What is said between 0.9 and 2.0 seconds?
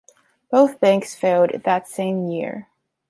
failed that